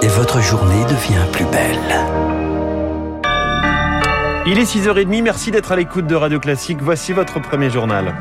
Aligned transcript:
Et 0.00 0.08
votre 0.08 0.40
journée 0.40 0.82
devient 0.84 1.30
plus 1.30 1.44
belle. 1.44 1.78
Il 4.46 4.58
est 4.58 4.64
6h30, 4.64 5.22
merci 5.22 5.50
d'être 5.50 5.72
à 5.72 5.76
l'écoute 5.76 6.06
de 6.06 6.14
Radio 6.14 6.40
Classique. 6.40 6.78
Voici 6.80 7.12
votre 7.12 7.38
premier 7.40 7.68
journal. 7.68 8.14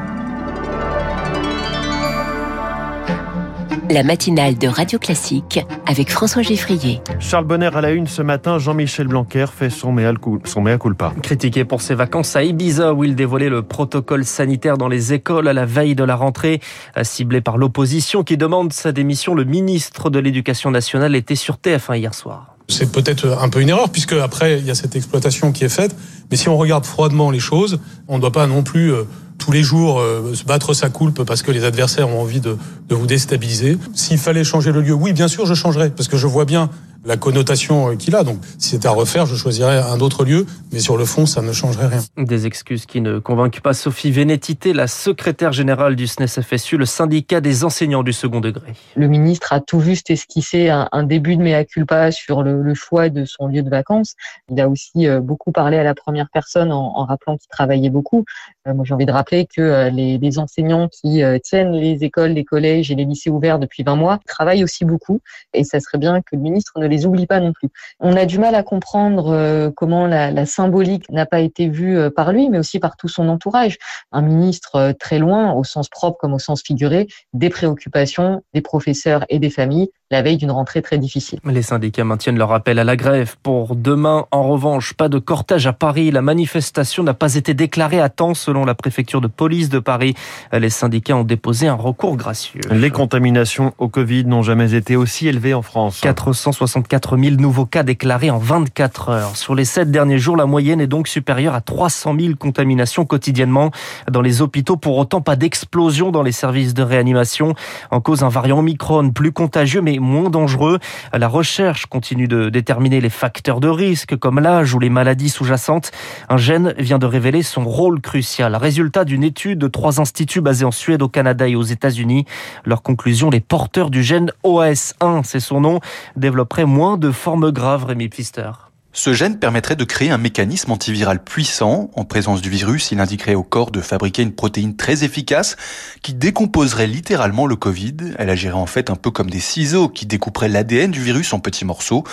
La 3.89 4.03
matinale 4.03 4.57
de 4.57 4.67
Radio 4.67 4.97
Classique 4.97 5.59
avec 5.85 6.09
François 6.09 6.41
Geffrier. 6.41 7.01
Charles 7.19 7.45
Bonner 7.45 7.69
à 7.73 7.81
la 7.81 7.91
une 7.91 8.07
ce 8.07 8.21
matin, 8.21 8.57
Jean-Michel 8.57 9.07
Blanquer 9.07 9.45
fait 9.53 9.69
son 9.69 9.91
mea, 9.91 10.13
son 10.45 10.61
mea 10.61 10.77
culpa. 10.77 11.13
Critiqué 11.21 11.65
pour 11.65 11.81
ses 11.81 11.93
vacances 11.93 12.35
à 12.35 12.43
Ibiza 12.43 12.93
où 12.93 13.03
il 13.03 13.15
dévoilait 13.15 13.49
le 13.49 13.61
protocole 13.61 14.25
sanitaire 14.25 14.77
dans 14.77 14.87
les 14.87 15.13
écoles 15.13 15.47
à 15.47 15.53
la 15.53 15.65
veille 15.65 15.95
de 15.95 16.03
la 16.03 16.15
rentrée, 16.15 16.61
ciblé 17.01 17.41
par 17.41 17.57
l'opposition 17.57 18.23
qui 18.23 18.37
demande 18.37 18.71
sa 18.71 18.91
démission, 18.91 19.35
le 19.35 19.43
ministre 19.43 20.09
de 20.09 20.19
l'Éducation 20.19 20.71
nationale 20.71 21.15
était 21.15 21.35
sur 21.35 21.55
TF1 21.55 21.97
hier 21.97 22.13
soir. 22.13 22.55
C'est 22.69 22.91
peut-être 22.91 23.37
un 23.41 23.49
peu 23.49 23.61
une 23.61 23.69
erreur 23.69 23.89
puisque 23.89 24.13
après 24.13 24.59
il 24.59 24.65
y 24.65 24.71
a 24.71 24.75
cette 24.75 24.95
exploitation 24.95 25.51
qui 25.51 25.65
est 25.65 25.69
faite. 25.69 25.95
Mais 26.31 26.37
si 26.37 26.47
on 26.47 26.57
regarde 26.57 26.85
froidement 26.85 27.29
les 27.29 27.39
choses, 27.39 27.79
on 28.07 28.15
ne 28.15 28.21
doit 28.21 28.31
pas 28.31 28.47
non 28.47 28.63
plus 28.63 28.93
euh, 28.93 29.03
tous 29.43 29.51
les 29.51 29.63
jours 29.63 29.99
euh, 29.99 30.33
se 30.35 30.45
battre 30.45 30.73
sa 30.73 30.89
coulpe 30.89 31.23
parce 31.23 31.41
que 31.41 31.51
les 31.51 31.65
adversaires 31.65 32.07
ont 32.07 32.21
envie 32.21 32.39
de, 32.39 32.55
de 32.87 32.95
vous 32.95 33.07
déstabiliser. 33.07 33.77
S'il 33.93 34.17
fallait 34.17 34.45
changer 34.45 34.71
le 34.71 34.79
lieu, 34.79 34.93
oui, 34.93 35.11
bien 35.11 35.27
sûr, 35.27 35.45
je 35.45 35.53
changerais 35.53 35.89
parce 35.89 36.07
que 36.07 36.15
je 36.15 36.27
vois 36.27 36.45
bien 36.45 36.69
la 37.05 37.17
connotation 37.17 37.89
euh, 37.89 37.95
qu'il 37.95 38.15
a. 38.15 38.23
Donc, 38.23 38.37
si 38.57 38.69
c'était 38.69 38.87
à 38.87 38.91
refaire, 38.91 39.25
je 39.25 39.35
choisirais 39.35 39.79
un 39.79 39.99
autre 39.99 40.25
lieu, 40.25 40.45
mais 40.71 40.79
sur 40.79 40.97
le 40.97 41.05
fond, 41.05 41.25
ça 41.25 41.41
ne 41.41 41.51
changerait 41.51 41.87
rien. 41.87 42.01
Des 42.17 42.45
excuses 42.45 42.85
qui 42.85 43.01
ne 43.01 43.19
convainquent 43.19 43.61
pas 43.61 43.73
Sophie 43.73 44.11
Vénétité, 44.11 44.73
la 44.73 44.87
secrétaire 44.87 45.51
générale 45.51 45.95
du 45.95 46.07
SNES-FSU, 46.07 46.77
le 46.77 46.85
syndicat 46.85 47.41
des 47.41 47.63
enseignants 47.63 48.03
du 48.03 48.13
second 48.13 48.39
degré. 48.39 48.73
Le 48.95 49.07
ministre 49.07 49.53
a 49.53 49.59
tout 49.59 49.81
juste 49.81 50.09
esquissé 50.09 50.69
un, 50.69 50.87
un 50.91 51.03
début 51.03 51.35
de 51.35 51.43
mea 51.43 51.65
culpa 51.65 52.11
sur 52.11 52.43
le, 52.43 52.61
le, 52.61 52.73
choix 52.73 53.09
de 53.09 53.25
son 53.25 53.47
lieu 53.47 53.61
de 53.61 53.69
vacances. 53.69 54.15
Il 54.49 54.59
a 54.59 54.67
aussi 54.67 55.07
euh, 55.07 55.19
beaucoup 55.19 55.51
parlé 55.51 55.77
à 55.77 55.83
la 55.83 55.95
première 55.95 56.29
personne 56.31 56.71
en, 56.71 56.97
en 56.97 57.05
rappelant 57.05 57.37
qu'il 57.37 57.49
travaillait 57.49 57.89
beaucoup. 57.89 58.25
Euh, 58.67 58.73
moi, 58.73 58.85
j'ai 58.85 58.93
envie 58.93 59.05
de 59.05 59.11
rappeler 59.11 59.45
que 59.45 59.89
les, 59.89 60.17
les, 60.17 60.39
enseignants 60.39 60.87
qui 60.87 61.21
tiennent 61.43 61.73
les 61.73 62.03
écoles, 62.03 62.31
les 62.31 62.43
collèges 62.43 62.91
et 62.91 62.95
les 62.95 63.05
lycées 63.05 63.29
ouverts 63.29 63.59
depuis 63.59 63.83
20 63.83 63.95
mois 63.95 64.19
travaillent 64.25 64.63
aussi 64.63 64.83
beaucoup, 64.83 65.19
et 65.53 65.63
ça 65.63 65.79
serait 65.79 65.97
bien 65.97 66.21
que 66.21 66.35
le 66.35 66.39
ministre 66.39 66.73
ne 66.77 66.87
les 66.87 66.92
oublie 67.05 67.27
pas 67.27 67.39
non 67.39 67.53
plus. 67.53 67.69
On 67.99 68.15
a 68.15 68.25
du 68.25 68.39
mal 68.39 68.55
à 68.55 68.63
comprendre 68.63 69.33
euh, 69.33 69.71
comment 69.75 70.07
la, 70.07 70.31
la 70.31 70.45
symbolique 70.45 71.09
n'a 71.09 71.25
pas 71.25 71.39
été 71.39 71.67
vue 71.67 71.97
euh, 71.97 72.09
par 72.09 72.31
lui, 72.31 72.49
mais 72.49 72.59
aussi 72.59 72.79
par 72.79 72.95
tout 72.97 73.07
son 73.07 73.29
entourage. 73.29 73.77
Un 74.11 74.21
ministre 74.21 74.75
euh, 74.75 74.93
très 74.93 75.19
loin, 75.19 75.53
au 75.53 75.63
sens 75.63 75.89
propre 75.89 76.17
comme 76.17 76.33
au 76.33 76.39
sens 76.39 76.61
figuré, 76.61 77.07
des 77.33 77.49
préoccupations 77.49 78.43
des 78.53 78.61
professeurs 78.61 79.25
et 79.29 79.39
des 79.39 79.49
familles 79.49 79.89
la 80.13 80.21
veille 80.21 80.37
d'une 80.37 80.51
rentrée 80.51 80.83
très 80.83 80.99
difficile. 80.99 81.39
Les 81.43 81.63
syndicats 81.63 82.03
maintiennent 82.03 82.37
leur 82.37 82.53
appel 82.53 82.77
à 82.77 82.83
la 82.83 82.95
grève. 82.95 83.35
Pour 83.41 83.75
demain, 83.75 84.25
en 84.29 84.43
revanche, 84.43 84.93
pas 84.93 85.09
de 85.09 85.17
cortège 85.17 85.65
à 85.65 85.73
Paris. 85.73 86.11
La 86.11 86.21
manifestation 86.21 87.01
n'a 87.01 87.15
pas 87.15 87.33
été 87.33 87.55
déclarée 87.55 87.99
à 87.99 88.09
temps 88.09 88.35
selon 88.35 88.63
la 88.63 88.75
préfecture 88.75 89.21
de 89.21 89.27
police 89.27 89.69
de 89.69 89.79
Paris. 89.79 90.13
Les 90.51 90.69
syndicats 90.69 91.15
ont 91.15 91.23
déposé 91.23 91.67
un 91.67 91.73
recours 91.73 92.15
gracieux. 92.15 92.61
Les 92.69 92.91
contaminations 92.91 93.73
au 93.79 93.87
Covid 93.87 94.25
n'ont 94.25 94.43
jamais 94.43 94.75
été 94.75 94.95
aussi 94.95 95.27
élevées 95.27 95.55
en 95.55 95.63
France. 95.63 95.99
464 96.01 97.17
000 97.17 97.37
nouveaux 97.37 97.65
cas 97.65 97.81
déclarés 97.81 98.29
en 98.29 98.37
24 98.37 99.09
heures. 99.09 99.35
Sur 99.35 99.55
les 99.55 99.65
7 99.65 99.89
derniers 99.89 100.19
jours, 100.19 100.37
la 100.37 100.45
moyenne 100.45 100.79
est 100.79 100.87
donc 100.87 101.07
supérieure 101.07 101.55
à 101.55 101.61
300 101.61 102.15
000 102.19 102.35
contaminations 102.35 103.05
quotidiennement 103.05 103.71
dans 104.11 104.21
les 104.21 104.43
hôpitaux. 104.43 104.77
Pour 104.77 104.95
autant, 104.97 105.21
pas 105.21 105.35
d'explosion 105.35 106.11
dans 106.11 106.21
les 106.21 106.31
services 106.31 106.75
de 106.75 106.83
réanimation. 106.83 107.55
En 107.89 107.99
cause, 107.99 108.21
un 108.21 108.29
variant 108.29 108.59
Omicron 108.59 109.09
plus 109.09 109.31
contagieux, 109.31 109.81
mais 109.81 109.97
moins 110.03 110.29
dangereux. 110.29 110.77
La 111.11 111.27
recherche 111.27 111.87
continue 111.87 112.27
de 112.27 112.49
déterminer 112.49 113.01
les 113.01 113.09
facteurs 113.09 113.59
de 113.59 113.67
risque 113.67 114.15
comme 114.17 114.39
l'âge 114.39 114.75
ou 114.75 114.79
les 114.79 114.89
maladies 114.89 115.29
sous-jacentes. 115.29 115.91
Un 116.29 116.37
gène 116.37 116.75
vient 116.77 116.99
de 116.99 117.07
révéler 117.07 117.41
son 117.41 117.63
rôle 117.63 118.01
crucial. 118.01 118.55
Résultat 118.55 119.05
d'une 119.05 119.23
étude 119.23 119.57
de 119.57 119.67
trois 119.67 119.99
instituts 119.99 120.41
basés 120.41 120.65
en 120.65 120.71
Suède, 120.71 121.01
au 121.01 121.09
Canada 121.09 121.47
et 121.47 121.55
aux 121.55 121.63
États-Unis. 121.63 122.25
Leur 122.65 122.83
conclusion, 122.83 123.29
les 123.29 123.39
porteurs 123.39 123.89
du 123.89 124.03
gène 124.03 124.31
OAS1, 124.43 125.23
c'est 125.23 125.39
son 125.39 125.61
nom, 125.61 125.79
développeraient 126.15 126.65
moins 126.65 126.97
de 126.97 127.11
formes 127.11 127.51
graves, 127.51 127.85
Rémi 127.85 128.09
Pfister. 128.09 128.51
Ce 128.95 129.11
gène 129.11 129.39
permettrait 129.39 129.75
de 129.75 129.85
créer 129.85 130.11
un 130.11 130.19
mécanisme 130.19 130.71
antiviral 130.71 131.23
puissant. 131.23 131.89
En 131.95 132.05
présence 132.05 132.43
du 132.43 132.51
virus, 132.51 132.91
il 132.91 132.99
indiquerait 132.99 133.33
au 133.33 133.41
corps 133.41 133.71
de 133.71 133.81
fabriquer 133.81 134.21
une 134.21 134.33
protéine 134.35 134.75
très 134.75 135.03
efficace 135.03 135.55
qui 136.03 136.13
décomposerait 136.13 136.85
littéralement 136.85 137.47
le 137.47 137.55
Covid. 137.55 137.95
Elle 138.19 138.29
agirait 138.29 138.53
en 138.53 138.67
fait 138.67 138.91
un 138.91 138.95
peu 138.95 139.09
comme 139.09 139.31
des 139.31 139.39
ciseaux 139.39 139.89
qui 139.89 140.05
découperaient 140.05 140.47
l'ADN 140.47 140.91
du 140.91 141.01
virus 141.01 141.33
en 141.33 141.39
petits 141.39 141.65
morceaux. 141.65 142.03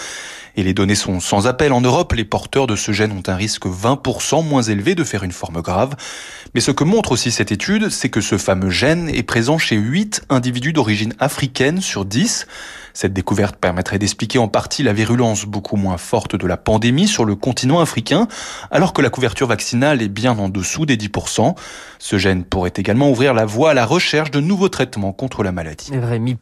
Et 0.56 0.62
les 0.62 0.72
données 0.72 0.94
sont 0.94 1.20
sans 1.20 1.46
appel. 1.46 1.74
En 1.74 1.82
Europe, 1.82 2.14
les 2.14 2.24
porteurs 2.24 2.66
de 2.66 2.76
ce 2.76 2.92
gène 2.92 3.12
ont 3.12 3.22
un 3.26 3.36
risque 3.36 3.66
20% 3.66 4.42
moins 4.42 4.62
élevé 4.62 4.94
de 4.94 5.04
faire 5.04 5.22
une 5.22 5.32
forme 5.32 5.60
grave. 5.60 5.96
Mais 6.52 6.60
ce 6.60 6.72
que 6.72 6.82
montre 6.82 7.12
aussi 7.12 7.30
cette 7.30 7.52
étude, 7.52 7.90
c'est 7.90 8.08
que 8.08 8.20
ce 8.20 8.36
fameux 8.36 8.70
gène 8.70 9.08
est 9.08 9.22
présent 9.22 9.56
chez 9.56 9.76
8 9.76 10.22
individus 10.30 10.72
d'origine 10.72 11.14
africaine 11.20 11.80
sur 11.80 12.04
10. 12.04 12.46
Cette 12.92 13.12
découverte 13.12 13.54
permettrait 13.54 13.98
d'expliquer 14.00 14.40
en 14.40 14.48
partie 14.48 14.82
la 14.82 14.92
virulence 14.92 15.44
beaucoup 15.44 15.76
moins 15.76 15.96
forte 15.96 16.34
de 16.34 16.46
la 16.48 16.56
pandémie 16.56 17.06
sur 17.06 17.24
le 17.24 17.36
continent 17.36 17.78
africain, 17.78 18.26
alors 18.72 18.92
que 18.92 19.00
la 19.00 19.10
couverture 19.10 19.46
vaccinale 19.46 20.02
est 20.02 20.08
bien 20.08 20.36
en 20.36 20.48
dessous 20.48 20.86
des 20.86 20.96
10%. 20.96 21.54
Ce 22.00 22.18
gène 22.18 22.44
pourrait 22.44 22.72
également 22.74 23.10
ouvrir 23.10 23.32
la 23.32 23.44
voie 23.44 23.70
à 23.70 23.74
la 23.74 23.86
recherche 23.86 24.32
de 24.32 24.40
nouveaux 24.40 24.68
traitements 24.68 25.12
contre 25.12 25.44
la 25.44 25.52
maladie. 25.52 25.92
Rémi. 25.94 26.36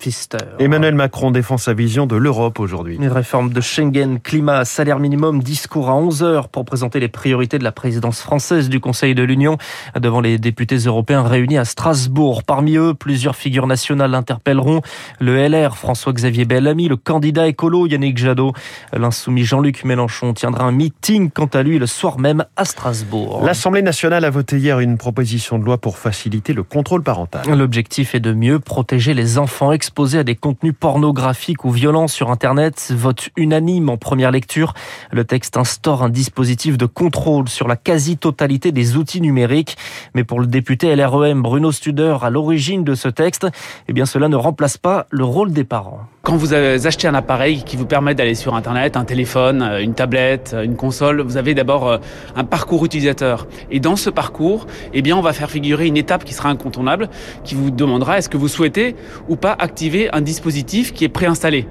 Emmanuel 0.59 0.95
Macron 0.95 1.31
défend 1.31 1.59
sa 1.59 1.75
vision 1.75 2.07
de 2.07 2.17
l'Europe 2.17 2.61
aujourd'hui. 2.61 2.97
Une 2.97 3.09
réforme 3.09 3.53
de 3.53 3.61
Schengen, 3.61 4.21
climat, 4.21 4.65
salaire 4.65 5.01
minimum, 5.01 5.43
discours 5.43 5.91
à 5.91 5.97
11 5.97 6.23
heures 6.23 6.49
pour 6.49 6.65
présenter 6.65 7.01
les 7.01 7.09
priorités 7.09 7.59
de 7.59 7.65
la 7.65 7.73
présidence 7.73 8.21
française 8.21 8.69
du 8.69 8.81
Conseil 8.81 9.15
de 9.15 9.23
l'Union 9.23 9.59
devant 10.01 10.21
les 10.21 10.39
députés 10.39 10.77
européens 10.77 11.23
réunis 11.23 11.59
à 11.59 11.65
Strasbourg. 11.65 12.43
Parmi 12.45 12.77
eux, 12.77 12.95
plusieurs 12.95 13.37
figures 13.37 13.67
nationales 13.67 14.15
interpelleront 14.15 14.81
le 15.21 15.37
LR, 15.49 15.77
François-Xavier 15.77 16.45
Bellamy, 16.45 16.89
le 16.89 16.97
candidat 16.97 17.49
écolo 17.49 17.87
Yannick 17.87 18.19
Jadot. 18.19 18.53
L'insoumis 18.93 19.45
Jean-Luc 19.45 19.85
Mélenchon 19.85 20.35
tiendra 20.35 20.65
un 20.65 20.73
meeting 20.73 21.31
quant 21.31 21.47
à 21.47 21.63
lui 21.63 21.79
le 21.79 21.87
soir 21.87 22.19
même 22.19 22.45
à 22.57 22.65
Strasbourg. 22.65 23.43
L'Assemblée 23.45 23.83
nationale 23.83 24.25
a 24.25 24.31
voté 24.31 24.59
hier 24.59 24.81
une 24.81 24.99
proposition 24.99 25.59
de 25.59 25.65
loi 25.65 25.79
pour 25.79 25.99
faciliter 25.99 26.53
le 26.53 26.63
contrôle 26.63 27.03
parental. 27.03 27.43
L'objectif 27.49 28.15
est 28.15 28.21
de 28.21 28.33
mieux 28.33 28.59
protéger 28.59 29.15
les 29.15 29.39
enfants 29.39 29.73
exposés 29.73 30.19
à 30.19 30.25
des 30.25 30.35
contenus 30.35 30.75
pornographiques 30.79 31.65
ou 31.65 31.71
violents 31.71 32.09
sur 32.09 32.31
Internet. 32.31 32.93
Vote 32.95 33.31
unanime 33.37 33.89
en 33.89 33.97
première 33.97 34.31
lecture. 34.31 34.75
Le 35.11 35.25
texte 35.25 35.57
instaure 35.57 36.03
un 36.03 36.09
dispositif 36.09 36.79
de 36.79 36.87
contrôle 36.87 37.49
sur 37.49 37.69
la 37.69 37.77
quasi-totalité 37.77 38.73
des 38.73 38.97
outils 38.97 39.21
numériques. 39.21 39.77
Mais 40.15 40.25
pour 40.25 40.41
le 40.41 40.47
député 40.47 40.95
LREM 40.95 41.43
Bruno 41.43 41.73
Studer, 41.73 42.17
à 42.23 42.31
l'origine 42.31 42.85
de 42.85 42.95
ce 42.95 43.09
texte, 43.09 43.47
eh 43.89 43.93
bien 43.93 44.07
cela 44.07 44.29
ne 44.29 44.37
remplace 44.37 44.77
pas 44.77 45.07
le 45.11 45.25
rôle 45.25 45.53
des 45.53 45.65
parents. 45.65 46.01
Quand 46.23 46.37
vous 46.37 46.53
achetez 46.53 47.09
un 47.09 47.15
appareil 47.15 47.63
qui 47.63 47.77
vous 47.77 47.87
permet 47.87 48.15
d'aller 48.15 48.35
sur 48.35 48.55
Internet, 48.55 48.97
un 48.97 49.05
téléphone, 49.05 49.63
une 49.81 49.95
tablette, 49.95 50.55
une 50.63 50.77
console, 50.77 51.23
vous 51.23 51.39
avez 51.39 51.55
d'abord 51.55 52.01
un 52.37 52.45
parcours 52.45 52.85
utilisateur. 52.85 53.47
Et 53.71 53.81
dans 53.81 53.97
ce 53.97 54.11
parcours, 54.11 54.67
eh 54.93 55.01
bien, 55.01 55.17
on 55.17 55.23
va 55.23 55.33
faire 55.33 55.51
figurer 55.51 55.87
une 55.87 55.97
étape 55.97 56.25
qui 56.25 56.35
sera 56.35 56.51
incontournable, 56.51 57.09
qui 57.45 57.55
vous 57.55 57.71
demandera 57.71 58.19
est-ce 58.19 58.29
que 58.29 58.37
vous 58.37 58.49
souhaitez 58.49 58.95
ou 59.29 59.37
pas 59.37 59.57
activer 59.59 60.13
un 60.13 60.21
dispositif 60.21 60.93
qui 60.93 61.05
est 61.05 61.09
préinstallé. 61.09 61.67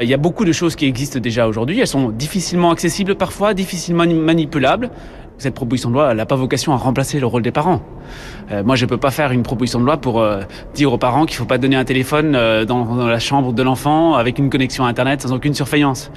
Il 0.00 0.08
y 0.08 0.14
a 0.14 0.18
beaucoup 0.18 0.44
de 0.44 0.52
choses 0.52 0.76
qui 0.76 0.86
existent 0.86 1.18
déjà 1.18 1.48
aujourd'hui. 1.48 1.80
Elles 1.80 1.86
sont 1.86 2.10
difficilement 2.10 2.70
accessibles 2.70 3.16
parfois, 3.16 3.52
difficilement 3.52 4.06
manipulables. 4.06 4.90
Cette 5.38 5.54
proposition 5.54 5.90
de 5.90 5.94
loi 5.94 6.12
n'a 6.14 6.26
pas 6.26 6.34
vocation 6.34 6.72
à 6.72 6.76
remplacer 6.76 7.20
le 7.20 7.26
rôle 7.26 7.42
des 7.42 7.52
parents. 7.52 7.80
Euh, 8.50 8.62
moi, 8.62 8.76
je 8.76 8.86
peux 8.86 8.96
pas 8.96 9.10
faire 9.10 9.32
une 9.32 9.42
proposition 9.42 9.80
de 9.80 9.84
loi 9.84 9.98
pour 9.98 10.20
euh, 10.20 10.42
dire 10.74 10.92
aux 10.92 10.98
parents 10.98 11.26
qu'il 11.26 11.36
faut 11.36 11.44
pas 11.44 11.58
donner 11.58 11.76
un 11.76 11.84
téléphone 11.84 12.34
euh, 12.34 12.64
dans, 12.64 12.84
dans, 12.84 13.06
la 13.06 13.18
chambre 13.18 13.52
de 13.52 13.62
l'enfant 13.62 14.14
avec 14.14 14.38
une 14.38 14.50
connexion 14.50 14.84
à 14.84 14.88
Internet 14.88 15.22
sans 15.22 15.32
aucune 15.32 15.54
surveillance. 15.54 16.10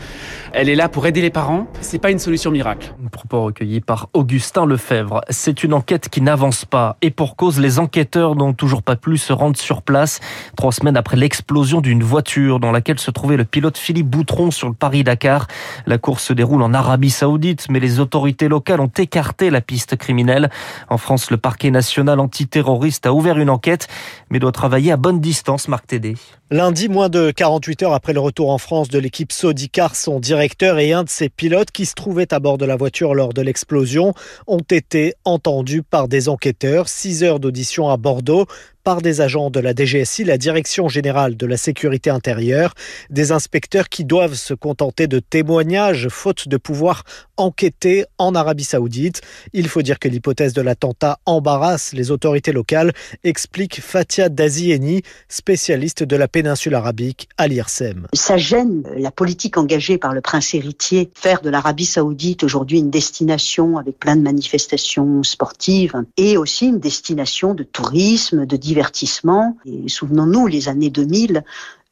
Elle 0.53 0.69
est 0.69 0.75
là 0.75 0.89
pour 0.89 1.05
aider 1.07 1.21
les 1.21 1.29
parents. 1.29 1.67
C'est 1.81 1.99
pas 1.99 2.11
une 2.11 2.19
solution 2.19 2.51
miracle. 2.51 2.93
Un 3.05 3.09
propos 3.09 3.43
recueilli 3.43 3.81
par 3.81 4.09
Augustin 4.13 4.65
Lefebvre. 4.65 5.21
C'est 5.29 5.63
une 5.63 5.73
enquête 5.73 6.09
qui 6.09 6.21
n'avance 6.21 6.65
pas 6.65 6.97
et 7.01 7.11
pour 7.11 7.35
cause, 7.35 7.59
les 7.59 7.79
enquêteurs 7.79 8.35
n'ont 8.35 8.53
toujours 8.53 8.83
pas 8.83 8.95
pu 8.95 9.17
se 9.17 9.33
rendre 9.33 9.57
sur 9.57 9.81
place 9.81 10.19
trois 10.55 10.71
semaines 10.71 10.97
après 10.97 11.17
l'explosion 11.17 11.81
d'une 11.81 12.03
voiture 12.03 12.59
dans 12.59 12.71
laquelle 12.71 12.99
se 12.99 13.11
trouvait 13.11 13.37
le 13.37 13.45
pilote 13.45 13.77
Philippe 13.77 14.07
Boutron 14.07 14.51
sur 14.51 14.67
le 14.67 14.73
Paris-Dakar. 14.73 15.47
La 15.85 15.97
course 15.97 16.25
se 16.25 16.33
déroule 16.33 16.61
en 16.61 16.73
Arabie 16.73 17.09
Saoudite, 17.09 17.67
mais 17.69 17.79
les 17.79 17.99
autorités 17.99 18.47
locales 18.47 18.81
ont 18.81 18.91
écarté 18.97 19.49
la 19.49 19.61
piste 19.61 19.95
criminelle. 19.95 20.49
En 20.89 20.97
France, 20.97 21.31
le 21.31 21.37
parquet 21.37 21.71
national 21.71 21.80
antiterroriste 22.19 23.05
a 23.05 23.13
ouvert 23.13 23.37
une 23.37 23.49
enquête, 23.49 23.87
mais 24.29 24.39
doit 24.39 24.51
travailler 24.51 24.91
à 24.91 24.97
bonne 24.97 25.19
distance, 25.19 25.67
Marc 25.67 25.87
Tédé. 25.87 26.15
Lundi, 26.49 26.89
moins 26.89 27.07
de 27.07 27.31
48 27.31 27.83
heures 27.83 27.93
après 27.93 28.11
le 28.11 28.19
retour 28.19 28.49
en 28.49 28.57
France 28.57 28.89
de 28.89 28.99
l'équipe 28.99 29.31
Sodicar, 29.31 29.95
son 29.95 30.19
directeur 30.19 30.79
et 30.79 30.91
un 30.91 31.03
de 31.03 31.09
ses 31.09 31.29
pilotes 31.29 31.71
qui 31.71 31.85
se 31.85 31.93
trouvaient 31.93 32.33
à 32.33 32.39
bord 32.39 32.57
de 32.57 32.65
la 32.65 32.75
voiture 32.75 33.15
lors 33.15 33.33
de 33.33 33.41
l'explosion 33.41 34.13
ont 34.47 34.65
été 34.69 35.13
entendus 35.23 35.81
par 35.81 36.07
des 36.09 36.27
enquêteurs. 36.27 36.89
Six 36.89 37.23
heures 37.23 37.39
d'audition 37.39 37.89
à 37.89 37.95
Bordeaux 37.95 38.47
par 38.83 39.01
des 39.01 39.21
agents 39.21 39.49
de 39.49 39.59
la 39.59 39.73
DGSI, 39.73 40.23
la 40.23 40.37
Direction 40.37 40.89
générale 40.89 41.37
de 41.37 41.45
la 41.45 41.57
sécurité 41.57 42.09
intérieure, 42.09 42.73
des 43.09 43.31
inspecteurs 43.31 43.89
qui 43.89 44.05
doivent 44.05 44.35
se 44.35 44.53
contenter 44.53 45.07
de 45.07 45.19
témoignages 45.19 46.07
faute 46.09 46.47
de 46.47 46.57
pouvoir 46.57 47.03
enquêter 47.37 48.05
en 48.17 48.35
Arabie 48.35 48.63
saoudite. 48.63 49.21
Il 49.53 49.67
faut 49.67 49.81
dire 49.81 49.99
que 49.99 50.07
l'hypothèse 50.07 50.53
de 50.53 50.61
l'attentat 50.61 51.19
embarrasse 51.25 51.93
les 51.93 52.11
autorités 52.11 52.51
locales, 52.51 52.91
explique 53.23 53.81
Fatia 53.81 54.29
Dazieni, 54.29 55.01
spécialiste 55.27 56.03
de 56.03 56.15
la 56.15 56.27
péninsule 56.27 56.75
arabique 56.75 57.27
à 57.37 57.47
l'IRSEM. 57.47 58.07
Ça 58.13 58.37
gêne 58.37 58.83
la 58.95 59.11
politique 59.11 59.57
engagée 59.57 59.97
par 59.97 60.13
le 60.13 60.21
prince 60.21 60.53
héritier, 60.53 61.09
faire 61.15 61.41
de 61.41 61.49
l'Arabie 61.49 61.85
saoudite 61.85 62.43
aujourd'hui 62.43 62.79
une 62.79 62.89
destination 62.89 63.77
avec 63.77 63.99
plein 63.99 64.15
de 64.15 64.21
manifestations 64.21 65.23
sportives 65.23 65.95
et 66.17 66.37
aussi 66.37 66.67
une 66.67 66.79
destination 66.79 67.53
de 67.53 67.63
tourisme, 67.63 68.45
de 68.45 68.57
divertissement. 68.71 69.57
Et 69.65 69.89
souvenons-nous, 69.89 70.47
les 70.47 70.69
années 70.69 70.89
2000, 70.89 71.37
euh, 71.37 71.41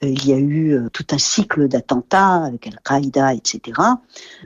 il 0.01 0.27
y 0.27 0.33
a 0.33 0.37
eu 0.37 0.73
euh, 0.73 0.89
tout 0.91 1.05
un 1.11 1.17
cycle 1.17 1.67
d'attentats 1.67 2.45
avec 2.45 2.67
Al-Qaïda, 2.67 3.33
etc. 3.33 3.79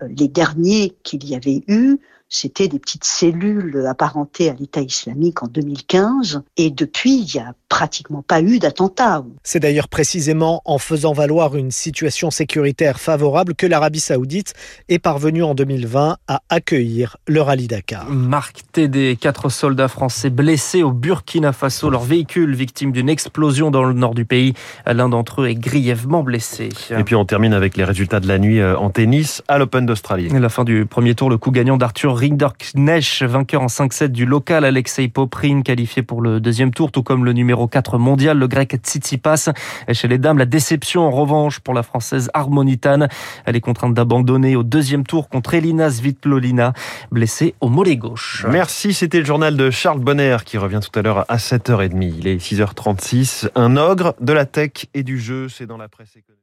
Euh, 0.02 0.08
les 0.18 0.28
derniers 0.28 0.96
qu'il 1.04 1.26
y 1.28 1.36
avait 1.36 1.64
eu, 1.68 2.00
c'était 2.34 2.68
des 2.68 2.80
petites 2.80 3.04
cellules 3.04 3.86
apparentées 3.88 4.50
à 4.50 4.54
l'État 4.54 4.82
islamique 4.82 5.44
en 5.44 5.48
2015. 5.48 6.42
Et 6.58 6.72
depuis, 6.72 7.20
il 7.22 7.36
y 7.36 7.40
a 7.40 7.54
pratiquement 7.70 8.24
pas 8.24 8.42
eu 8.42 8.58
d'attentat. 8.58 9.24
C'est 9.44 9.60
d'ailleurs 9.60 9.88
précisément 9.88 10.62
en 10.66 10.80
faisant 10.80 11.14
valoir 11.14 11.56
une 11.56 11.70
situation 11.70 12.32
sécuritaire 12.32 13.00
favorable 13.00 13.54
que 13.54 13.68
l'Arabie 13.68 14.00
saoudite 14.00 14.54
est 14.90 15.00
parvenue 15.00 15.44
en 15.44 15.54
2020 15.54 16.18
à 16.28 16.42
accueillir 16.50 17.18
le 17.28 17.42
rallye 17.42 17.68
Dakar. 17.68 18.10
Marc 18.10 18.62
TD, 18.72 19.16
quatre 19.16 19.50
soldats 19.50 19.88
français 19.88 20.30
blessés 20.32 20.82
au 20.82 20.92
Burkina 20.92 21.54
Faso, 21.54 21.90
leur 21.90 22.04
véhicule 22.04 22.56
victime 22.56 22.92
d'une 22.92 23.10
explosion 23.10 23.70
dans 23.70 23.84
le 23.84 23.94
nord 23.94 24.16
du 24.16 24.26
pays. 24.26 24.54
L'un 24.88 25.10
d'entre 25.10 25.42
eux 25.43 25.43
est 25.46 25.56
grièvement 25.56 26.24
blessé. 26.24 26.70
Et 26.92 27.04
puis 27.04 27.16
on 27.16 27.26
termine 27.26 27.54
avec 27.54 27.78
les 27.78 27.84
résultats 27.84 28.20
de 28.20 28.28
la 28.28 28.40
nuit 28.40 28.60
euh, 28.60 28.78
en 28.78 28.90
tennis 28.90 29.44
à 29.48 29.58
l'Open 29.58 29.86
d'Australie. 29.86 30.30
La 30.30 30.50
fin 30.50 30.64
du 30.64 30.86
premier 30.86 31.16
tour, 31.16 31.30
le 31.30 31.38
coup 31.38 31.52
gagnant 31.52 31.78
d'Arthur 31.78 32.18
Rinderknecht, 32.18 33.24
vainqueur 33.24 33.62
en 33.62 33.68
5-7 33.68 34.08
du 34.08 34.26
local 34.26 34.66
Alexei 34.66 35.08
Poprin, 35.08 35.62
qualifié 35.62 36.04
pour 36.04 36.22
le 36.22 36.40
deuxième 36.40 36.72
tour, 36.72 36.92
tout 36.92 37.04
comme 37.04 37.26
le 37.26 37.34
numéro 37.34 37.68
4 37.68 37.98
mondial, 37.98 38.38
le 38.38 38.48
grec 38.48 38.76
Tsitsipas. 38.84 39.50
Chez 39.92 40.08
les 40.08 40.18
dames, 40.18 40.38
la 40.38 40.46
déception 40.46 41.04
en 41.04 41.12
revanche 41.12 41.60
pour 41.60 41.74
la 41.74 41.84
française 41.84 42.30
Harmonitane. 42.34 43.08
Elle 43.46 43.56
est 43.56 43.62
contrainte 43.62 43.94
d'abandonner 43.94 44.56
au 44.56 44.64
deuxième 44.64 45.06
tour 45.06 45.30
contre 45.30 45.54
Elina 45.54 45.90
Svitlolina, 45.90 46.74
blessée 47.12 47.56
au 47.62 47.70
mollet 47.70 47.98
gauche. 47.98 48.46
Merci, 48.50 48.94
c'était 48.94 49.20
le 49.20 49.26
journal 49.26 49.56
de 49.56 49.70
Charles 49.70 50.00
Bonner 50.00 50.38
qui 50.46 50.58
revient 50.58 50.80
tout 50.82 50.98
à 50.98 51.02
l'heure 51.02 51.26
à 51.28 51.38
7h30. 51.38 52.14
Il 52.20 52.28
est 52.28 52.38
6h36. 52.38 53.50
Un 53.56 53.78
ogre 53.78 54.16
de 54.20 54.34
la 54.34 54.46
tech 54.46 54.88
et 54.94 55.04
du 55.04 55.20
c'est 55.50 55.68
dans 55.68 55.78
la 55.78 55.90
presse 55.90 56.16
économique. 56.16 56.42